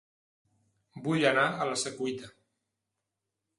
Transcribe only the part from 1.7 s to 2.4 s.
La Secuita